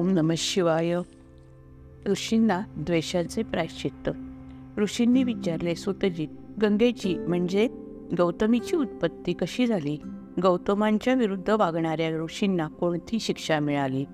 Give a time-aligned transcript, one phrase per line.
[0.00, 0.98] ओम नम शिवाय.
[2.06, 4.10] ऋषींना द्वेषाचे प्रायश्चित्त.
[4.78, 6.26] ऋषींनी विचारले सुतजी
[6.62, 7.68] गंगेची म्हणजे
[8.18, 10.00] गौतमीची उत्पत्ती कशी झाली?
[10.42, 14.04] गौतमांच्या विरुद्ध वागणाऱ्या ऋषींना कोणती शिक्षा मिळाली?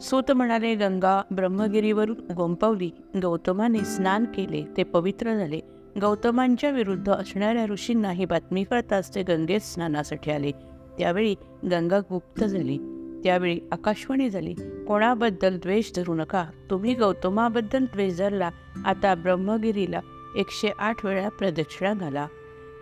[0.00, 2.90] सूत म्हणाले गंगा ब्रह्मगिरीवरून गोंपवली.
[3.22, 5.60] गौतमाने स्नान केले ते पवित्र झाले.
[6.00, 10.50] गौतमांच्या विरुद्ध असणाऱ्या ऋषींना ही बातमी कळताच ते गंगेत स्नानासाठी आले.
[10.98, 11.34] त्यावेळी
[11.70, 13.01] गंगा गुप्त झाली.
[13.24, 14.54] त्यावेळी आकाशवाणी झाली.
[14.88, 16.44] कोणाबद्दल द्वेष धरू नका.
[16.70, 18.50] तुम्ही गौतमाबद्दल द्वेष धरला
[18.84, 20.00] आता ब्रह्मगिरीला
[20.36, 22.26] एकशे आठ वेळा प्रदक्षिणा घाला.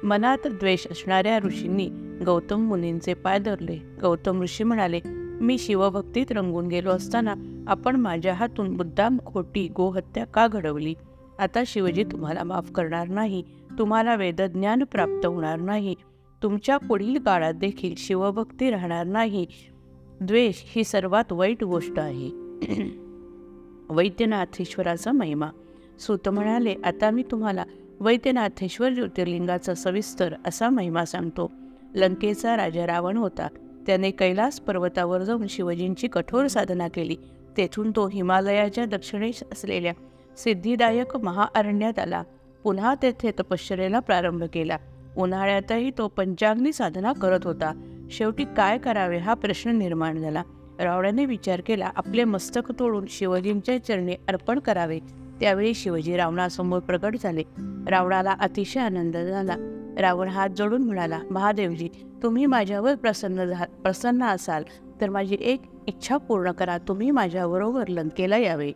[0.03, 1.89] मनात द्वेष असणाऱ्या ऋषींनी
[2.27, 3.79] गौतम मुनींचे पाय धरले.
[4.03, 5.01] गौतम ऋषी म्हणाले
[5.41, 7.35] मी शिवभक्तीत रंगून गेलो असताना
[7.69, 10.95] आपण माझ्या हातून मुद्दाम खोटी गोहत्या का घडवली?
[11.39, 13.45] आता शिवजी तुम्हाला माफ करणार नाही.
[13.79, 15.95] तुम्हाला वेदज्ञान प्राप्त होणार नाही.
[16.43, 19.47] तुमच्या पुढील काळात देखील शिवभक्ती राहणार नाही.
[20.21, 22.31] द्वेष ही सर्वात वाईट गोष्ट आहे.
[23.91, 25.47] वैद्यनाथेश्वराचा महिमा.
[25.99, 27.65] सूत म्हणाले आता मी तुम्हाला
[28.01, 31.53] वैद्यनाथेश्वर ज्योतिर्लिंगाचा सविस्तर असा महिमा सांगतो.
[31.95, 33.49] लंकेचा राजा रावण होता.
[33.87, 37.17] त्याने कैलास पर्वतावर जाऊन शिवजींची कठोर साधना केली.
[37.57, 39.93] तेथून तो हिमालयाच्या दक्षिणेस असलेल्या
[40.37, 42.23] सिद्धिदायक महाअरण्यात आला.
[42.65, 44.77] पुन्हा तेथे तपश्चरेला प्रारंभ केला.
[45.17, 47.97] उन्हाळ्यातही तो पंचाग्नी साधना करत होता.
[48.11, 50.43] शेवटी काय करावे हा प्रश्न निर्माण झाला.
[50.81, 54.99] रावणाने विचार केला आपले मस्तक तोडून शिवजींच्या चरणी अर्पण करावे.
[55.41, 57.43] त्यावेळी शिवजी रावणासमोर प्रकट झाले.
[57.89, 59.57] रावणाला अतिशय आनंद झाला.
[59.99, 61.89] रावण हात जोडून म्हणाला महादेवजी
[62.23, 64.65] तुम्ही माझ्यावर प्रसन्न झा प्रसन्न असाल
[65.01, 66.79] तर माझी एक इच्छा पूर्ण करा.
[66.79, 68.73] तुम्ही माझ्याबरोबर लंकेला यावे.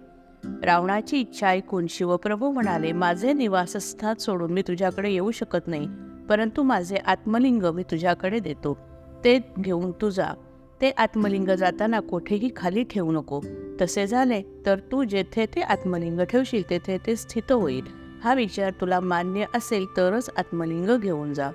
[0.65, 5.89] रावणाची इच्छा ऐकून शिवप्रभू म्हणाले माझे निवासस्थान सोडून मी तुझ्याकडे येऊ शकत नाही
[6.29, 8.79] परंतु माझे आत्मलिंग मी तुझ्याकडे देतो.
[9.25, 10.35] ते घेऊन तू जा
[10.81, 13.41] ते आत्मलिंग जाताना कोठेही खाली ठेवू नको.
[13.81, 17.85] तसे झाले तर तू जेथे ते आत्मलिंग ठेवशील तेथे ते स्थित होईल.
[18.25, 21.51] हा विचार तुला मान्य असेल तरच आत्मलिंग घेऊन जा.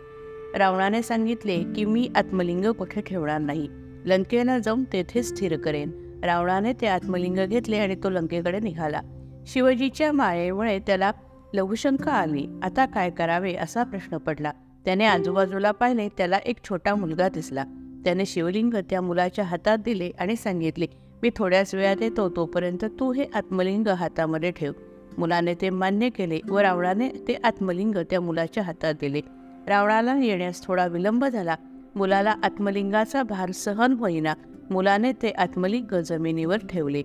[0.55, 3.67] रावणाने सांगितले की मी आत्मलिंग कुठे ठेवणार नाही.
[4.05, 5.91] लंकेला जाऊन तेथे स्थिर करेन.
[6.23, 9.01] रावणाने ते आत्मलिंग घेतले आणि तो लंकेकडे निघाला.
[9.47, 11.11] शिवजीच्या मायेमुळे त्याला
[11.53, 12.59] लघुशंका आली.
[12.63, 14.51] आता काय करावे असा प्रश्न पडला.
[14.89, 17.63] त्याने आजूबाजूला पाहिले त्याला एक छोटा मुलगा दिसला.
[18.03, 20.85] त्याने शिवलिंग त्या मुलाच्या हातात दिले आणि सांगितले
[21.21, 24.71] मी थोड्याच वेळात येतो तोपर्यंत तू हे आत्मलिंग हातामध्ये ठेव.
[25.17, 29.21] मुलाने ते मान्य केले व रावणाने ते आत्मलिंग त्या मुलाच्या हातात दिले.
[29.67, 31.55] रावणाला येण्यास थोडा विलंब झाला.
[31.95, 34.33] मुलाला आत्मलिंगाचा भार सहन होईना
[34.71, 37.03] मुलाने ते आत्मलिंग जमिनीवर ठेवले.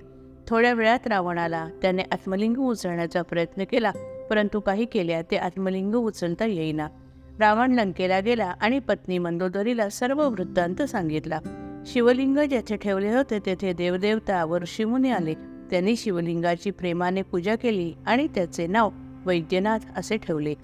[0.48, 3.92] थोड्या वेळात रावणाला त्याने आत्मलिंग उचलण्याचा प्रयत्न केला
[4.30, 6.88] परंतु काही केल्या ते आत्मलिंग उचलता येईना.
[7.40, 11.38] रावण लंकेला गेला आणि पत्नी मंदोदरीला सर्व वृत्तांत सांगितला.
[11.86, 15.34] शिवलिंग जेथे ठेवले होते तेथे देवदेवता व ऋषीमुनी आले.
[15.70, 18.90] त्यांनी शिवलिंगाची प्रेमाने पूजा केली आणि त्याचे नाव
[19.26, 20.54] वैद्यनाथ असे ठेवले.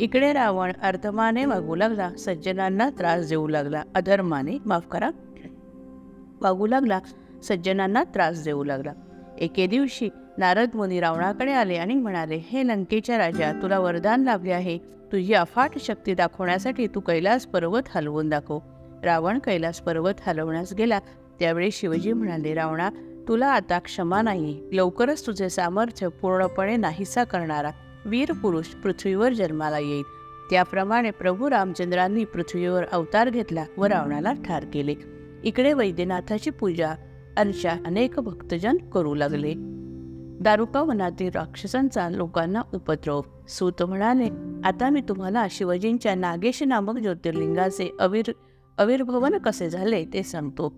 [0.00, 2.10] इकडे रावण अर्थमाने वागू लागला.
[2.10, 3.82] सज्जनांना त्रास देऊ लागला.
[3.94, 5.10] अधर्माने माफ करा.
[6.40, 7.00] वागू लागला.
[7.42, 8.92] सज्जनांना त्रास देऊ लागला.
[9.38, 14.78] एके दिवशी नारद मुनी रावणाकडे आले आणि म्हणाले हे लंकेच्या राजा तुला वरदान लाभले आहे.
[15.12, 18.58] तुझी अफाट शक्ती दाखवण्यासाठी तू कैलास पर्वत हलवून दाखव.
[19.04, 20.98] रावण कैलास पर्वत हलवण्यास गेला.
[21.40, 22.90] त्यावेळी शिवजी म्हणाले रावणा
[23.28, 24.62] तुला आता क्षमा नाही.
[24.72, 27.70] लवकरच तुझे सामर्थ्य पूर्णपणे नाहीसा करणारा
[28.04, 30.02] वीर पुरुष पृथ्वीवर जन्माला येईल.
[30.50, 34.94] त्याप्रमाणे प्रभू रामचंद्रांनी पृथ्वीवर अवतार घेतला व रावणाला ठार केले.
[35.44, 36.94] इकडे वैद्यनाथाची पूजा
[37.36, 39.71] अर्चा अनेक भक्तजन करू लागले.
[40.42, 43.20] दारुका वनातील राक्षसांचा लोकांना उपद्रव.
[43.48, 44.28] सूत म्हणाले
[44.64, 48.32] आता मी तुम्हाला शिवजींच्या नागेश नामक ज्योतिर्लिंगाचे अविर
[48.78, 50.68] अविर्भवन कसे झाले ते सांगतो.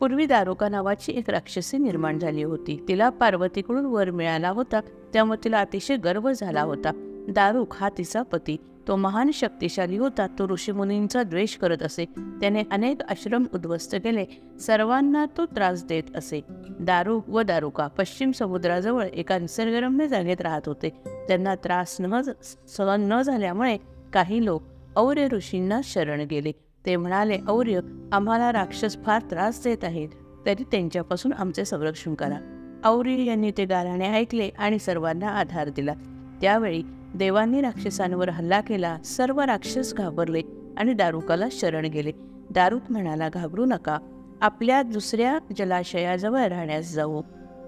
[0.00, 2.84] पूर्वी दारुका नावाची एक राक्षसी निर्माण झाली होती.
[2.88, 4.80] तिला पार्वतीकडून वर मिळाला होता.
[5.12, 6.90] त्यामुळे तिला अतिशय गर्व झाला होता.
[7.28, 8.56] दारुक हा तिचा पती.
[8.88, 12.04] तो महान शक्तिशाली होता तो ऋषीमुनींचा द्वेष करत असे.
[12.40, 14.24] त्याने अनेक आश्रम उद्ध्वस्त केले.
[14.60, 16.40] सर्वांना तो त्रास देत असे.
[16.80, 20.90] दारू व दारुका पश्चिम समुद्राजवळ एका निसर्गरम्य जागेत राहत होते.
[21.28, 22.20] त्यांना त्रास न
[22.68, 23.76] सहन न झाल्यामुळे
[24.12, 24.62] काही लोक
[24.96, 26.52] और्य ऋषींना शरण गेले.
[26.86, 27.80] ते म्हणाले और्य
[28.12, 30.08] आम्हाला राक्षस फार त्रास देत आहेत.
[30.46, 32.58] तरी त्यांच्यापासून आमचे संरक्षण करा.
[32.84, 35.94] और्य यांनी ते गाराणे ऐकले आणि सर्वांना आधार दिला.
[36.40, 36.82] त्यावेळी
[37.14, 40.42] देवांनी राक्षसांवर हल्ला केला सर्व राक्षस घाबरले
[40.76, 42.12] आणि दारुकाला शरण गेले.
[42.50, 43.98] दारुक म्हणाला घाबरू नका
[44.40, 47.22] आपल्या दुसऱ्या जलाशयाजवळ राहण्यास जाऊ.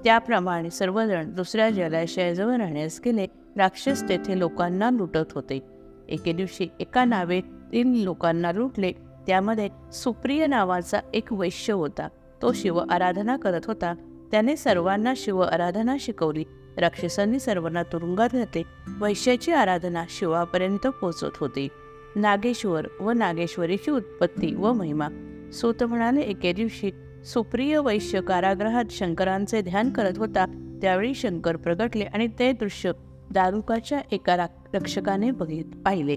[0.05, 3.26] त्याप्रमाणे सर्वजण दुसऱ्या जलाशयाजवळ राहण्यास गेले.
[3.56, 5.61] राक्षस तेथे लोकांना लुटत होते.
[6.08, 8.93] एके दिवशी एका नावेतील लोकांना लुटले.
[9.26, 12.08] त्यामध्ये सुप्रिय नावाचा एक वैश्य होता.
[12.43, 13.94] तो शिव आराधना करत होता.
[14.31, 16.44] त्याने सर्वांना शिव आराधना शिकवली.
[16.76, 18.62] राक्षसांनी सर्वांना तुरुंगात घातले
[19.00, 21.69] वैश्याची आराधना शिवापर्यंत पोचत होती.
[22.17, 25.09] नागेश्वर व नागेश्वरीची उत्पत्ती व महिमा.
[25.53, 26.91] सूत म्हणाले एके दिवशी
[27.25, 30.79] सुप्रिय वैश्य कारागृहात शंकरांचे ध्यान करत होता.
[30.82, 32.93] त्यावेळी शंकर प्रगटले आणि ते दृश्य
[33.31, 36.17] दारुकाच्या एका रक्षकाने बघित पाहिले.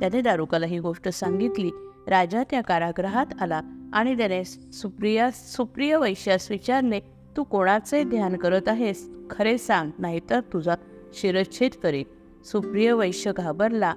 [0.00, 1.70] त्याने दारुकाला ही गोष्ट सांगितली.
[2.06, 3.60] राजा त्या कारागृहात आला
[3.92, 7.00] आणि त्याने सुप्रिया सुप्रिय वैश्यास विचारले
[7.38, 9.10] तू कोणाचे ध्यान करत आहेस?
[9.30, 10.74] खरे सांग नाहीतर तुझा
[11.12, 12.04] शिरच्छेद करेल
[12.44, 13.94] सुप्रिय वैश्य घाबरला.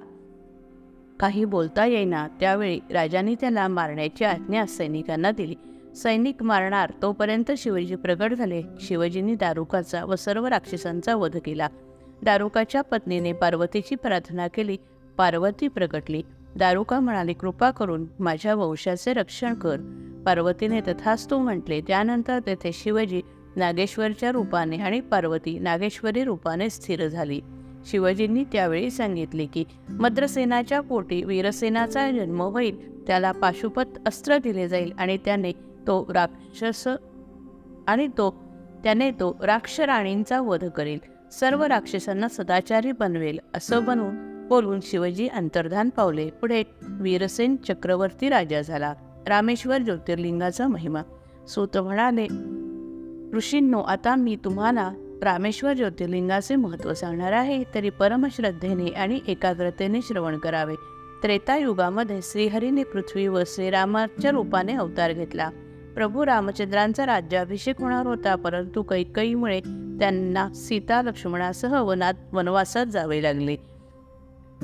[1.20, 2.28] काही बोलता येईना.
[2.28, 5.54] त्यावेळी राजाने त्याला मारण्याची आज्ञा सैनिकांना दिली.
[5.96, 8.62] सैनिक मारणार तोपर्यंत शिवाजी प्रगट झाले.
[8.80, 11.68] शिवाजींनी दारुकाचा व सर्व राक्षसांचा वध केला.
[12.22, 14.76] दारुकाच्या पत्नीने पार्वतीची प्रार्थना केली.
[15.16, 16.22] पार्वती प्रगटली.
[16.56, 19.76] दारुका म्हणाले कृपा करून माझ्या वंशाचे रक्षण कर.
[20.26, 23.22] पार्वतीने तथास्तू म्हटले त्यानंतर तेथे शिवजी
[23.56, 27.40] नागेश्वरच्या रूपाने आणि पार्वती नागेश्वरी रूपाने स्थिर झाली.
[27.86, 35.18] शिवजींनी त्यावेळी सांगितले की मद्रसेनाच्या पोटी वीरसेनाचा जन्म होईल त्याला पाशुपत अस्त्र दिले जाईल आणि
[35.24, 35.52] त्याने
[35.86, 36.88] तो राक्षस
[37.86, 38.42] आणि तो
[38.84, 40.98] त्याने तो राक्षराणींचा वध करेल.
[41.32, 43.38] सर्व राक्षसांना सदाचारी बनवेल.
[43.54, 46.30] असं बनवून बोलून शिवजी अंतर्धान पावले.
[46.30, 48.94] पुढे वीरसेन चक्रवर्ती राजा झाला.
[49.26, 51.02] रामेश्वर ज्योतिर्लिंगाचा महिमा.
[51.48, 52.26] सूत म्हणाले
[53.36, 57.64] ऋषींनो आता मी तुम्हाला रामेश्वर ज्योतिर्लिंगाचे महत्त्व सांगणार आहे.
[57.74, 60.74] तरी परमश्रद्धेने आणि एकाग्रतेने श्रवण करावे.
[61.22, 65.50] त्रेतायुगामध्ये श्रीहरीने पृथ्वी व श्रीरामाच्या रूपाने अवतार घेतला.
[65.94, 68.34] प्रभू रामचंद्रांचा राज्याभिषेक होणार होता.
[68.34, 69.60] परंतु कैकईमुळे
[69.98, 73.71] त्यांना सीता लक्ष्मणासह वनात वनवासात जावे लागले.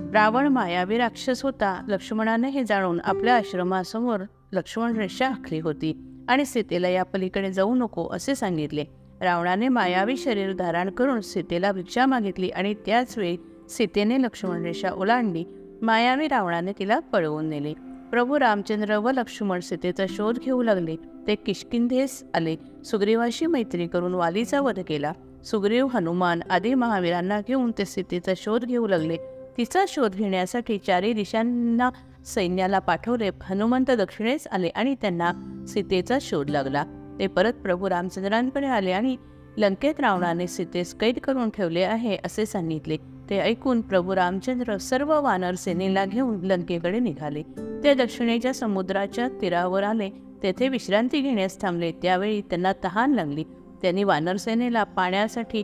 [0.00, 1.84] रावण मायावी राक्षस होता.
[1.88, 4.20] लक्ष्मणाने हे जाणून आपल्या आश्रमासमोर
[4.52, 8.84] लक्ष्मण रेषा आखली होती आणि सीतेला या पलीकडे जाऊ नको असे सांगितले.
[9.20, 13.36] रावणाने मायावी शरीर धारण करून सीतेला भिक्षा मागितली आणि त्याच वेळी
[13.68, 15.44] सीतेने लक्ष्मण रेषा ओलांडली.
[15.82, 17.74] मायावी रावणाने तिला पळवून नेले.
[18.10, 20.96] प्रभू रामचंद्र व लक्ष्मण सीतेचा शोध घेऊ लागले.
[21.26, 22.56] ते किशकिंधेस आले.
[22.84, 25.12] सुग्रीवाशी मैत्री करून वालीचा वध केला.
[25.44, 29.16] सुग्रीव हनुमान आदी महावीरांना घेऊन ते सीतेचा शोध घेऊ लागले.
[29.58, 31.90] तिचा शोध घेण्यासाठी चारही दिशांना
[32.26, 33.30] सैन्याला पाठवले.
[33.42, 35.32] हनुमंत दक्षिणेस आले आणि त्यांना
[35.68, 36.84] सीतेचा शोध लागला.
[37.18, 39.16] ते परत प्रभू रामचंद्रांकडे आले आणि
[39.56, 42.96] लंकेत रावणाने सीतेस कैद करून ठेवले आहे असे सांगितले.
[43.30, 47.42] ते ऐकून प्रभू रामचंद्र सर्व वानर सेनेला घेऊन लंकेकडे निघाले.
[47.84, 50.10] ते दक्षिणेच्या समुद्राच्या तीरावर आले.
[50.42, 51.92] तेथे विश्रांती घेण्यास थांबले.
[51.92, 53.44] त्यावेळी त्यांना तहान लागली.
[53.82, 55.62] त्यांनी वानरसेनेला पाण्यासाठी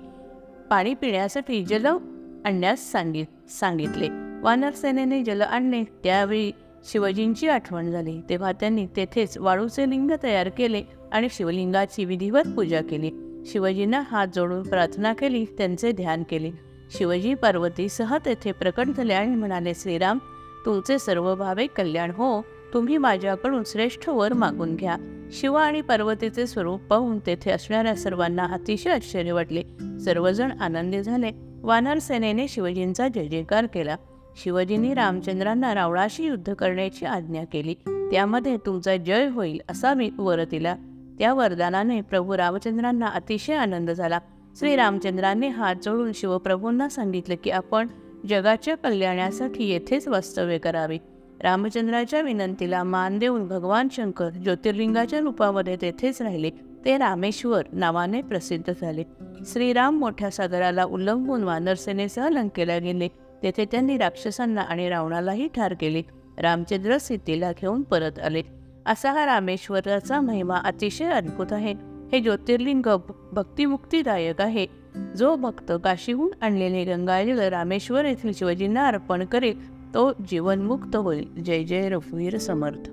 [0.71, 1.87] पाणी पिण्यासाठी जल
[2.45, 3.34] आणण्यास सांगितले.
[3.49, 4.09] सांगितले.
[4.43, 6.53] वानरसेनेने जल आणले त्यावेळी
[6.93, 8.21] शिवजींची आठवण झाली.
[8.29, 10.83] तेव्हा त्यांनी तेथेच वाळूचे लिंग तयार केले
[11.13, 13.11] आणि शिवलिंगाची विधिवत पूजा केली.
[13.47, 16.51] शिवजींना हात जोडून प्रार्थना केली त्यांचे ध्यान केले.
[16.91, 20.19] शिवजी पार्वतीसह तेथे प्रकट झाले आणि म्हणाले श्रीराम
[20.67, 22.45] तुमचे सर्व भावे कल्याण हो.
[22.75, 24.97] तुम्ही माझ्याकडून श्रेष्ठ वर मागून घ्या.
[25.33, 29.63] शिव आणि पार्वतीचे स्वरूप पाहून तेथे असणाऱ्या सर्वांना अतिशय आश्चर्य वाटले.
[30.05, 31.54] सर्वजण आनंदी झाले.
[31.65, 33.97] वानर सेनेने शिवजींचा जय जयकार केला.
[34.37, 37.75] शिवजींनी रामचंद्रांना रावणाशी युद्ध करण्याची आज्ञा केली.
[37.87, 40.77] त्यामध्ये तुमचा जय होईल असा मी वर दिला.
[41.19, 44.19] त्या वरदानाने प्रभू रामचंद्रांना अतिशय आनंद झाला.
[44.57, 47.87] श्री रामचंद्रांनी हात जोडून शिवप्रभूंना सांगितलं की आपण
[48.29, 50.99] जगाच्या कल्याणासाठी येथेच वास्तव्य करावे.
[51.41, 56.51] रामचंद्राच्या विनंतीला मान देऊन भगवान शंकर ज्योतिर्लिंगाच्या रूपामध्ये तेथेच राहिले.
[56.85, 59.03] ते रामेश्वर नावाने प्रसिद्ध झाले.
[59.47, 63.09] श्रीराम मोठ्या सागराला उल्लंघून वानरसेनेसह लंकेला गेले.
[63.43, 66.03] तेथे त्यांनी राक्षसांना आणि रावणालाही ठार केले.
[66.39, 68.43] रामचंद्र सीतेला घेऊन परत आले.
[68.87, 71.75] असा हा रामेश्वराचा महिमा अतिशय अद्भुत आहे.
[72.13, 72.97] हे ज्योतिर्लिंग
[73.33, 74.67] भक्तिमुक्तीदायक आहे.
[75.17, 81.43] जो भक्त काशीहून आणलेले गंगाजल रामेश्वर येथील शिवजींना अर्पण करेल तो जीवनमुक्त होईल.
[81.43, 82.91] जय जय रघुवीर समर्थ.